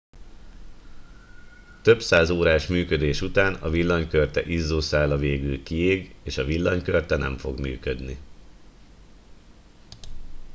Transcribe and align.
több 1.83 2.01
száz 2.01 2.29
órás 2.29 2.67
működés 2.67 3.21
után 3.21 3.53
a 3.55 3.69
villanykörte 3.69 4.41
izzószála 4.41 5.17
végül 5.17 5.63
kiég 5.63 6.15
és 6.23 6.37
a 6.37 6.43
villanykörte 6.45 7.15
nem 7.15 7.37
fog 7.37 7.59
működni 7.59 8.17